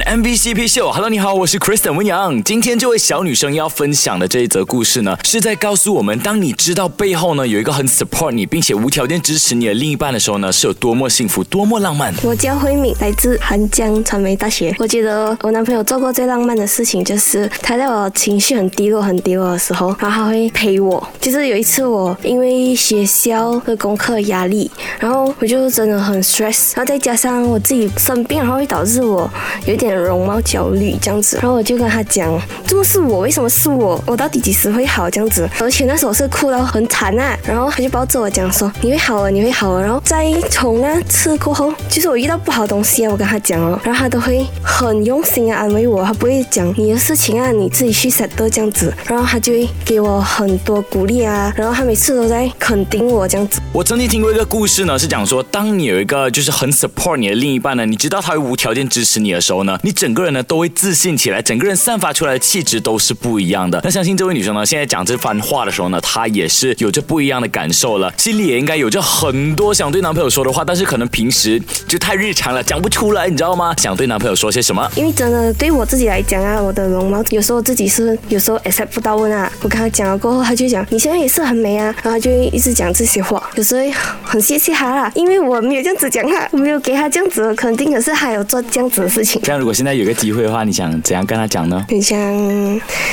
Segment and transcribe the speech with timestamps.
[0.00, 2.42] MVCP 秀，Hello，你好，我是 Kristen 温阳。
[2.42, 12.14] 今天这位小女生要分享的这一则故事呢，是在告诉我们，当你知道背后呢有一个很 support 你，并且无条件支持你的另一半的时候呢，是有多么幸福，多么浪漫。
[12.22, 14.74] 我叫慧敏，来自韩江传媒大学。
[14.78, 21.06] 我觉得我男朋友做过最浪漫的事情，就是他在我情绪很低落、很低落的时候，然后他会陪我。
[21.20, 29.30] 就是有一次我因为学校的功课压力，然后我就真的很 stress，然后再加上我自己生病，然后会导致我
[29.66, 31.38] 有一点容貌焦虑这样子。
[31.42, 34.02] 然后我就跟他讲，这么是我，为什么是我？
[34.06, 35.48] 我到底几时会好这样子？
[35.58, 39.82] 而且那时候我是哭到很惨啊，然后他就抱着我讲说，你会好了，你会好了。
[39.82, 48.92] 然后在从那次过后，就是我遇到不好的东西啊，我跟他讲哦，然后他都会很用心啊安慰我，他不会讲你的事情啊，你自己去 set 这样子。
[49.06, 53.60] 然后他就会给我很多鼓励啊，然后他每次都在肯定我这样子。
[53.72, 63.80] 我曾经听过一个故事呢，是讲说，当你有一个就是很 support 你的另一半呢，你知道他会无条件支持你的时候你整个人呢都会自信起来，整个人散发出来的气质都是不一样的。
[63.84, 73.74] 那相信这位女生呢，现在讲这番话的时候呢，她也是有着不一样的感受了，心里也应该有着很多想对男朋友说的话，但是可能平时就太日常了，讲不出来，你知道吗？
[73.78, 74.88] 想对男朋友说些什么？
[74.96, 79.50] 因为真的对我自己来讲啊，我的容貌有时候自己是有时候 accept 不到问啊。
[79.62, 83.42] 我跟他讲了过后，他就讲你现在也是很美啊，然后就一直讲这些话。
[83.54, 83.82] 有时候
[84.22, 89.40] 很谢谢他啦，因为我没有这样子讲他，我没有给他这样子的肯定，可是他有做这样子的事情。
[89.52, 91.84] 这样如果现在有个机会的话，你想怎样跟他讲呢？
[91.86, 92.18] 很想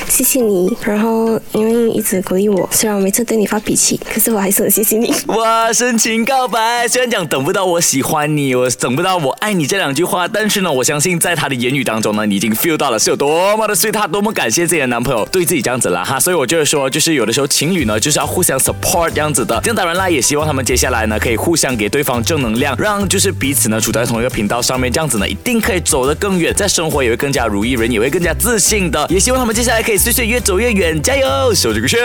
[0.08, 5.14] 谢谢你，然后因为一直鼓励我，虽然我每次对你发脾气，可是我还是很谢谢你。
[5.28, 16.18] 哇，深情告白，虽然讲等不到我喜欢你，我等不到我爱你这两句话，但是呢，我相信在他的言语当中呢，你已经 feel 到了是有多么的碎，他多么感谢自己的男朋友对自己这样子了哈。
[16.18, 19.60] 所以我就是说，就是有的时候情侣呢，就是要互相 support 这样子的。
[19.62, 29.04] 这样当然啦，也希望他们接下来呢，可以互相给对方正能量，让就是彼此呢处在同一个频道上面，这样子呢，一定可以走得更更远，在生活也会更加如意，人也会更加自信的。
[29.10, 32.00] 也希望他们接下来可以岁岁越走越远，加油，守这个圈。